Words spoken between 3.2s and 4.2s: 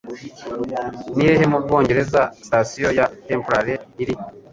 Temple iri?